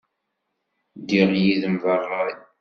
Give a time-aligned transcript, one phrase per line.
[0.99, 2.33] Ddiɣ yid-m deg ṛṛay.